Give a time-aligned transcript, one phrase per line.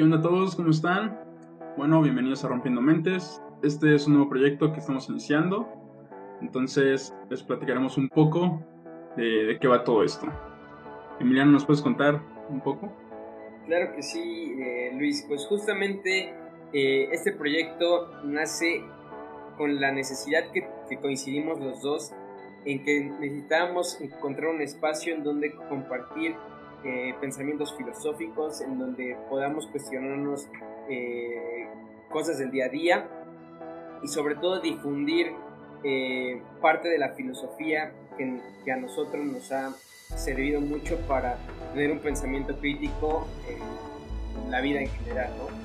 [0.00, 0.56] ¿Qué onda a todos?
[0.56, 1.20] ¿Cómo están?
[1.76, 3.42] Bueno, bienvenidos a Rompiendo Mentes.
[3.62, 5.68] Este es un nuevo proyecto que estamos iniciando.
[6.40, 8.64] Entonces, les platicaremos un poco
[9.18, 10.26] de, qué va todo esto.
[11.20, 12.18] Emiliano, ¿nos puedes contar
[12.48, 12.90] un poco?
[13.66, 15.22] Claro que sí, eh, Luis.
[15.28, 16.32] Pues justamente
[16.72, 18.82] eh, este proyecto nace
[19.58, 22.10] con la necesidad que, que coincidimos los dos
[22.64, 26.36] en que necesitábamos encontrar un espacio en donde compartir
[26.84, 30.48] eh, pensamientos filosóficos, en donde podamos cuestionarnos
[30.88, 31.66] eh,
[32.10, 33.08] cosas del día a día
[34.02, 35.32] y sobre todo difundir
[35.84, 39.74] eh, parte de la filosofía que, a nosotros nos ha
[40.16, 41.36] servido mucho para
[41.74, 45.30] tener un pensamiento crítico en la vida en general.
[45.38, 45.60] ¿no?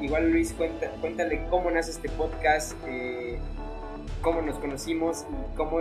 [0.00, 0.54] igual Luis,
[1.00, 2.76] cuéntale cómo nace este podcast
[4.22, 5.80] cómo nos conocimos y cómo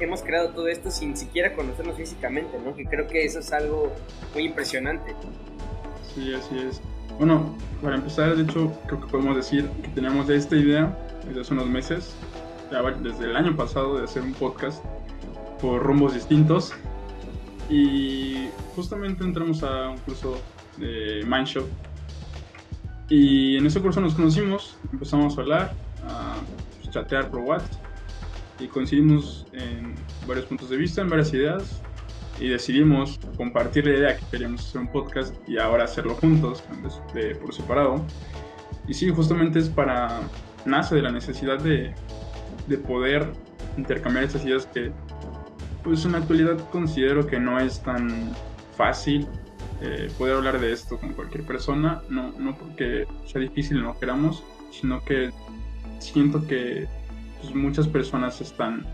[0.00, 2.74] hemos creado todo esto sin siquiera conocernos físicamente, ¿no?
[2.74, 3.92] Que creo que eso es algo
[4.32, 5.14] muy impresionante.
[6.14, 6.80] Sí, así es.
[7.18, 11.54] Bueno, para empezar, de hecho, creo que podemos decir que tenemos esta idea desde hace
[11.54, 12.14] unos meses,
[13.02, 14.82] desde el año pasado, de hacer un podcast
[15.60, 16.72] por rumbos distintos.
[17.68, 20.38] Y justamente entramos a un curso
[20.76, 21.66] de Mindshop.
[23.08, 25.72] Y en ese curso nos conocimos, empezamos a hablar,
[26.06, 26.36] a
[26.94, 27.72] chatear por WhatsApp
[28.60, 29.94] y coincidimos en
[30.26, 31.82] varios puntos de vista, en varias ideas.
[32.40, 36.64] Y decidimos compartir la idea que queríamos hacer un podcast y ahora hacerlo juntos,
[37.12, 38.04] de, por separado.
[38.88, 40.20] Y sí, justamente es para,
[40.64, 41.94] nace de la necesidad de,
[42.66, 43.30] de poder
[43.76, 44.92] intercambiar esas ideas que
[45.84, 48.32] pues en la actualidad considero que no es tan
[48.76, 49.28] fácil
[49.80, 54.42] eh, poder hablar de esto con cualquier persona, no, no porque sea difícil no queramos,
[54.70, 55.30] sino que
[55.98, 56.86] siento que
[57.40, 58.86] pues, muchas personas están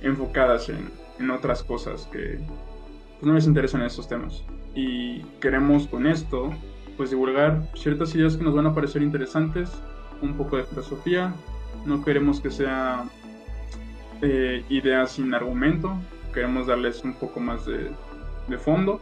[0.00, 2.38] enfocadas en, en otras cosas que
[3.18, 4.44] pues, no les interesan esos temas.
[4.74, 6.52] Y queremos con esto
[6.96, 9.70] pues divulgar ciertas ideas que nos van a parecer interesantes,
[10.20, 11.32] un poco de filosofía,
[11.86, 13.04] no queremos que sea
[14.20, 15.96] eh, ideas sin argumento,
[16.34, 17.92] queremos darles un poco más de,
[18.48, 19.00] de, fondo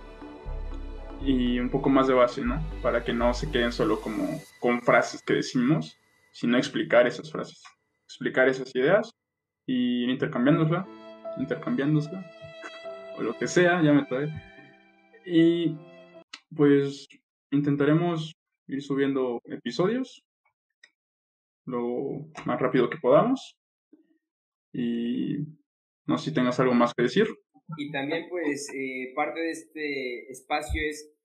[1.24, 2.62] y un poco más de base, ¿no?
[2.82, 5.98] Para que no se queden solo como con frases que decimos,
[6.36, 7.62] sino explicar esas frases,
[8.06, 9.10] explicar esas ideas
[9.66, 10.86] y intercambiándosla,
[11.38, 12.30] intercambiándosla,
[13.16, 14.28] o lo que sea, ya me trae.
[15.24, 15.74] Y
[16.54, 17.08] pues
[17.50, 18.34] intentaremos
[18.68, 20.22] ir subiendo episodios
[21.64, 23.56] lo más rápido que podamos.
[24.74, 25.38] Y
[26.04, 27.28] no sé si tengas algo más que decir.
[27.78, 31.15] Y también pues eh, parte de este espacio es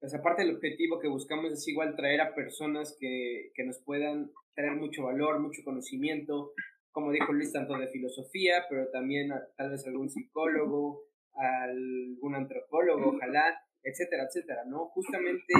[0.00, 4.30] pues aparte del objetivo que buscamos es igual traer a personas que, que, nos puedan
[4.54, 6.52] traer mucho valor, mucho conocimiento,
[6.90, 11.02] como dijo Luis, tanto de filosofía, pero también tal vez algún psicólogo,
[11.34, 14.86] algún antropólogo, ojalá, etcétera, etcétera, ¿no?
[14.86, 15.52] Justamente,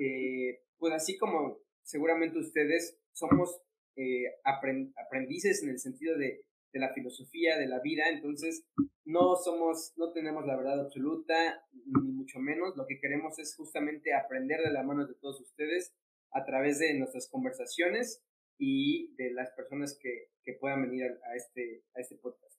[0.00, 3.62] eh, pues así como seguramente ustedes somos
[3.96, 8.64] eh, aprendices en el sentido de de la filosofía, de la vida, entonces
[9.04, 14.14] no somos, no tenemos la verdad absoluta, ni mucho menos, lo que queremos es justamente
[14.14, 15.94] aprender de la mano de todos ustedes
[16.32, 18.22] a través de nuestras conversaciones
[18.58, 22.58] y de las personas que, que puedan venir a, este, a este podcast.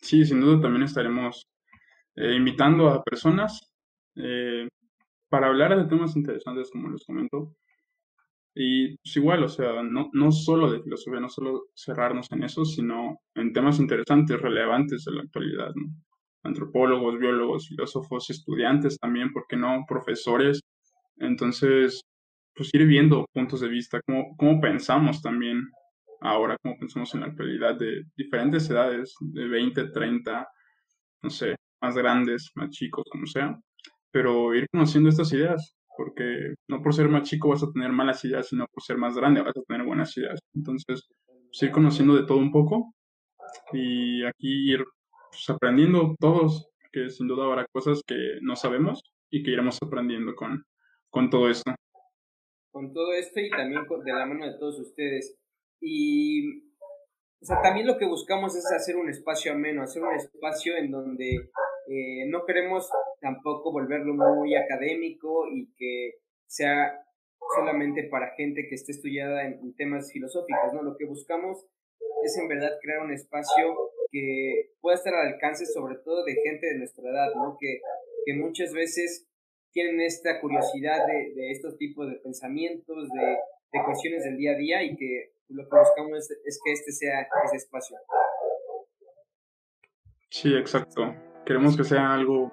[0.00, 1.46] Sí, sin duda también estaremos
[2.14, 3.72] eh, invitando a personas
[4.16, 4.68] eh,
[5.28, 7.56] para hablar de temas interesantes, como les comento,
[8.58, 12.64] y pues igual, o sea, no, no solo de filosofía, no solo cerrarnos en eso,
[12.64, 15.92] sino en temas interesantes, relevantes de la actualidad, ¿no?
[16.46, 19.84] Antropólogos, biólogos, filósofos, estudiantes también, ¿por qué no?
[19.88, 20.60] Profesores.
[21.18, 22.00] Entonces,
[22.54, 25.68] pues ir viendo puntos de vista, cómo, cómo pensamos también
[26.20, 30.48] ahora, cómo pensamos en la actualidad de diferentes edades, de 20, 30,
[31.22, 33.58] no sé, más grandes, más chicos, como sea,
[34.10, 38.24] pero ir conociendo estas ideas, porque no por ser más chico vas a tener malas
[38.24, 40.40] ideas, sino por ser más grande vas a tener buenas ideas.
[40.54, 42.94] Entonces, pues, ir conociendo de todo un poco
[43.72, 44.84] y aquí ir
[45.36, 50.34] pues, aprendiendo todos, que sin duda habrá cosas que no sabemos y que iremos aprendiendo
[50.34, 50.64] con,
[51.10, 51.74] con todo esto.
[52.70, 55.36] Con todo esto y también de la mano de todos ustedes.
[55.80, 56.66] Y
[57.40, 60.90] o sea, también lo que buscamos es hacer un espacio ameno, hacer un espacio en
[60.90, 61.50] donde
[61.88, 62.90] eh, no queremos
[63.20, 66.14] tampoco volverlo muy académico y que
[66.46, 67.04] sea
[67.54, 70.82] solamente para gente que esté estudiada en, temas filosóficos, ¿no?
[70.82, 71.64] Lo que buscamos
[72.24, 73.74] es en verdad crear un espacio
[74.16, 77.56] que pueda estar al alcance sobre todo de gente de nuestra edad, ¿no?
[77.60, 77.80] Que,
[78.24, 79.26] que muchas veces
[79.72, 83.36] tienen esta curiosidad de, de estos tipos de pensamientos, de,
[83.72, 86.92] de cuestiones del día a día y que lo que buscamos es, es que este
[86.92, 87.96] sea ese espacio.
[90.30, 91.14] Sí, exacto
[91.46, 92.52] queremos que sea algo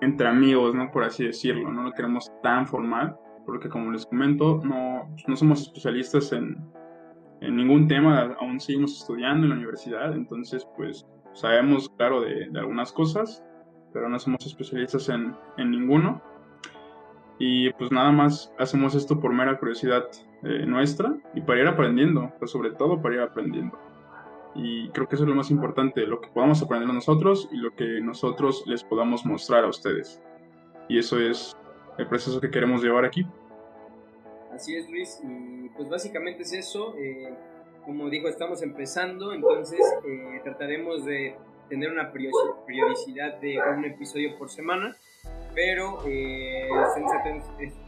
[0.00, 0.92] entre amigos, ¿no?
[0.92, 5.62] Por así decirlo, no lo queremos tan formal, porque como les comento, no, no somos
[5.62, 6.56] especialistas en,
[7.40, 12.92] en ningún tema, aún seguimos estudiando en la universidad, entonces pues sabemos, claro, de, algunas
[12.92, 13.44] cosas,
[13.92, 16.22] pero no somos especialistas en, en, ninguno.
[17.38, 20.04] Y pues nada más hacemos esto por mera curiosidad
[20.42, 23.78] eh, nuestra y para ir aprendiendo, pues sobre todo para ir aprendiendo.
[24.54, 27.74] Y creo que eso es lo más importante, lo que podamos aprender nosotros y lo
[27.74, 30.22] que nosotros les podamos mostrar a ustedes.
[30.88, 31.54] Y eso es
[31.98, 33.26] el proceso que queremos llevar aquí.
[34.56, 35.20] Así es, Luis.
[35.22, 36.94] Y pues básicamente es eso.
[36.96, 37.28] Eh,
[37.84, 41.36] como dijo, estamos empezando, entonces eh, trataremos de
[41.68, 44.96] tener una periodicidad de un episodio por semana.
[45.54, 46.68] Pero eh,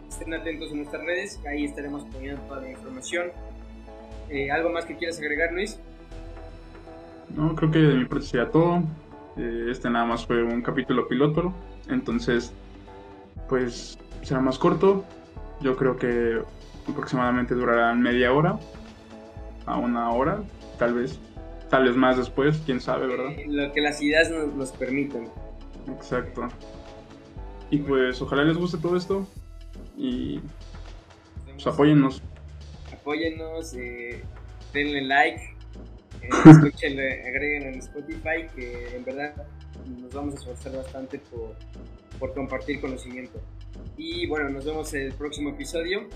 [0.09, 3.33] estén, atentos, en nuestras redes, ahí estaremos poniendo toda la información.
[4.53, 5.81] ¿Algo más que quieras agregar, Luis?
[7.35, 8.83] No, creo que de mi parte sería todo.
[9.37, 11.55] este nada más fue un capítulo piloto,
[11.89, 12.53] entonces
[13.49, 15.05] pues será más corto.
[15.61, 16.43] Yo creo que
[16.89, 18.59] aproximadamente durará media hora
[19.67, 20.43] a una hora,
[20.79, 21.19] tal vez,
[21.69, 23.33] tal vez más después, quién sabe, ¿verdad?
[23.33, 25.29] Eh, lo que las ideas nos, nos permiten.
[25.89, 26.49] Exacto.
[27.71, 29.27] Y pues ojalá les guste todo esto
[29.97, 30.41] y
[31.53, 32.23] pues apóyennos.
[32.93, 34.23] Apóyennos, eh,
[34.73, 35.43] denle like,
[36.23, 39.35] eh, escúchenle, agreguen en Spotify que en verdad
[40.01, 41.55] nos vamos a esforzar bastante por,
[42.19, 43.41] por compartir conocimiento.
[43.97, 46.09] Y bueno, nos vemos en el próximo episodio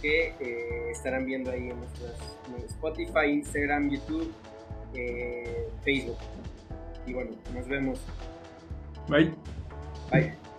[0.00, 2.14] que eh, estarán viendo ahí en nuestras
[2.68, 4.32] Spotify, Instagram, YouTube,
[4.94, 6.18] eh, Facebook.
[7.06, 8.00] Y bueno, nos vemos.
[9.08, 9.32] Bye.
[10.10, 10.51] Bye.